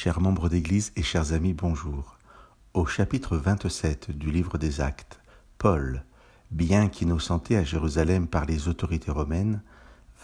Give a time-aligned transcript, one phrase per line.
[0.00, 2.18] Chers membres d'Église et chers amis, bonjour.
[2.72, 5.18] Au chapitre 27 du livre des Actes,
[5.58, 6.04] Paul,
[6.52, 9.60] bien qu'innocenté à Jérusalem par les autorités romaines,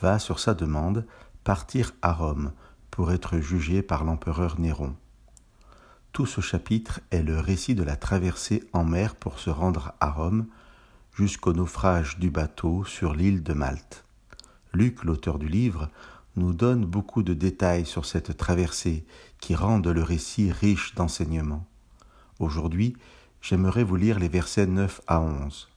[0.00, 1.05] va, sur sa demande,
[1.43, 2.52] partir à Rome
[2.93, 4.95] pour être jugé par l'empereur Néron.
[6.12, 10.12] Tout ce chapitre est le récit de la traversée en mer pour se rendre à
[10.12, 10.46] Rome
[11.16, 14.04] jusqu'au naufrage du bateau sur l'île de Malte.
[14.72, 15.91] Luc, l'auteur du livre,
[16.37, 19.04] nous donne beaucoup de détails sur cette traversée
[19.40, 21.67] qui rendent le récit riche d'enseignements.
[22.39, 22.96] Aujourd'hui,
[23.41, 25.68] j'aimerais vous lire les versets 9 à 11.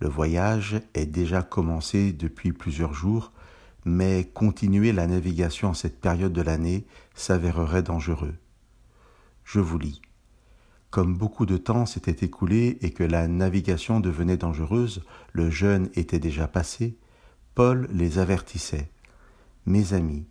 [0.00, 3.32] Le voyage est déjà commencé depuis plusieurs jours,
[3.84, 8.34] mais continuer la navigation en cette période de l'année s'avérerait dangereux.
[9.44, 10.02] Je vous lis.
[10.90, 16.18] Comme beaucoup de temps s'était écoulé et que la navigation devenait dangereuse, le jeûne était
[16.18, 16.96] déjà passé,
[17.54, 18.90] Paul les avertissait.
[19.66, 20.24] Mes amis,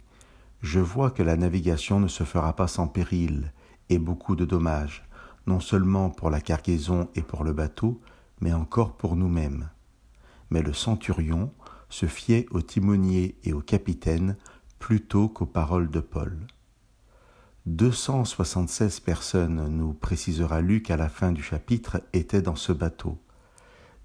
[0.61, 3.51] je vois que la navigation ne se fera pas sans péril
[3.89, 5.03] et beaucoup de dommages,
[5.45, 7.99] non seulement pour la cargaison et pour le bateau,
[8.39, 9.69] mais encore pour nous-mêmes.
[10.51, 11.51] Mais le centurion
[11.89, 14.37] se fiait au timonier et au capitaine
[14.79, 16.37] plutôt qu'aux paroles de Paul.
[17.65, 23.17] 276 personnes, nous précisera Luc à la fin du chapitre, étaient dans ce bateau.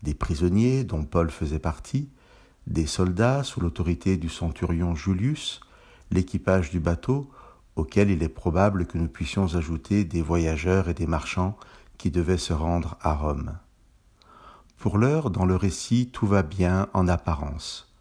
[0.03, 2.11] Des prisonniers dont Paul faisait partie,
[2.71, 5.61] des soldats sous l'autorité du centurion Julius,
[6.13, 7.29] l'équipage du bateau,
[7.75, 11.57] auquel il est probable que nous puissions ajouter des voyageurs et des marchands
[11.99, 13.59] qui devaient se rendre à Rome.
[14.79, 17.93] Pour l'heure, dans le récit, tout va bien en apparence.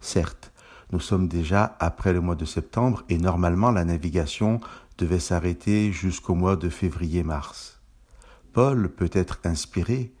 [0.00, 0.52] Certes,
[0.92, 4.60] nous sommes déjà après le mois de septembre et normalement la navigation
[4.98, 7.80] devait s'arrêter jusqu'au mois de février-mars.
[8.52, 10.12] Paul peut être inspiré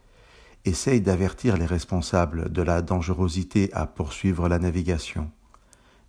[0.66, 5.30] essaye d'avertir les responsables de la dangerosité à poursuivre la navigation.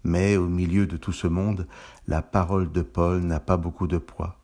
[0.03, 1.67] Mais au milieu de tout ce monde,
[2.07, 4.39] la parole de Paul n'a pas beaucoup de poids.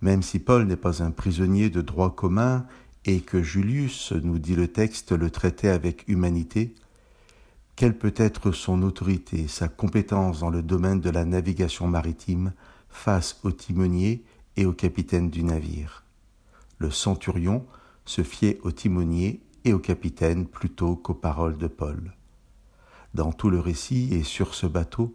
[0.00, 2.66] Même si Paul n'est pas un prisonnier de droit commun
[3.04, 6.74] et que Julius, nous dit le texte, le traitait avec humanité,
[7.76, 12.52] quelle peut être son autorité, sa compétence dans le domaine de la navigation maritime
[12.88, 14.24] face au timonier
[14.56, 16.04] et au capitaine du navire?
[16.78, 17.66] Le centurion,
[18.04, 22.12] se fiait au timonier et au capitaine plutôt qu'aux paroles de Paul.
[23.14, 25.14] Dans tout le récit et sur ce bateau,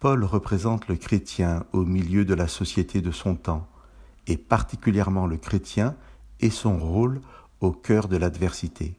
[0.00, 3.68] Paul représente le chrétien au milieu de la société de son temps,
[4.26, 5.96] et particulièrement le chrétien
[6.40, 7.20] et son rôle
[7.60, 8.98] au cœur de l'adversité.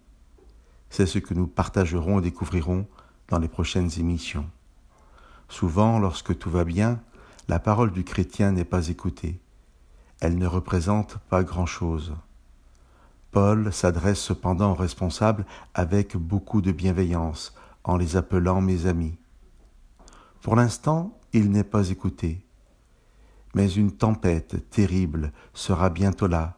[0.90, 2.88] C'est ce que nous partagerons et découvrirons
[3.28, 4.50] dans les prochaines émissions.
[5.50, 7.02] Souvent, lorsque tout va bien,
[7.48, 9.40] la parole du chrétien n'est pas écoutée.
[10.20, 12.14] Elle ne représente pas grand-chose.
[13.40, 17.54] Paul s'adresse cependant aux responsables avec beaucoup de bienveillance,
[17.84, 19.16] en les appelant mes amis.
[20.42, 22.44] Pour l'instant, il n'est pas écouté.
[23.54, 26.58] Mais une tempête terrible sera bientôt là,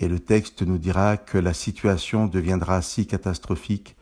[0.00, 3.96] et le texte nous dira que la situation deviendra si catastrophique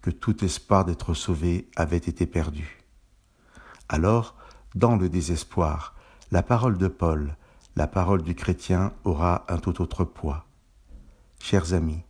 [0.00, 2.82] que tout espoir d'être sauvé avait été perdu.
[3.90, 4.36] Alors,
[4.74, 5.96] dans le désespoir,
[6.30, 7.36] la parole de Paul,
[7.76, 10.46] la parole du chrétien aura un tout autre poids.
[11.44, 12.04] Chers amis,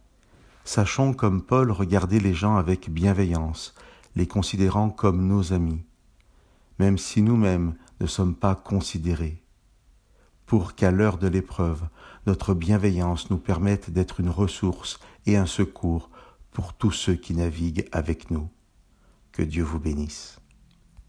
[0.62, 3.74] sachons comme Paul regarder les gens avec bienveillance,
[4.14, 5.82] les considérant comme nos amis,
[6.78, 9.42] même si nous-mêmes ne sommes pas considérés,
[10.44, 11.80] pour qu'à l'heure de l'épreuve,
[12.26, 16.10] notre bienveillance nous permette d'être une ressource et un secours
[16.50, 18.50] pour tous ceux qui naviguent avec nous.
[19.32, 20.41] Que Dieu vous bénisse.